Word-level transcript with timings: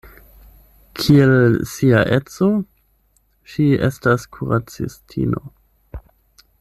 Kiel 0.99 1.33
sia 1.73 1.99
edzo, 2.15 2.49
ŝi 3.53 3.67
estas 3.89 4.27
kuracistino. 4.39 5.45